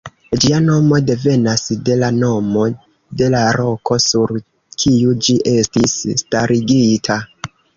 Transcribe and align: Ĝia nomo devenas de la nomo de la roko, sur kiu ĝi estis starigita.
Ĝia 0.43 0.59
nomo 0.67 0.99
devenas 1.09 1.65
de 1.89 1.97
la 2.03 2.09
nomo 2.15 2.63
de 3.21 3.29
la 3.35 3.43
roko, 3.59 3.99
sur 4.09 4.35
kiu 4.85 5.15
ĝi 5.29 5.37
estis 5.55 5.97
starigita. 6.27 7.21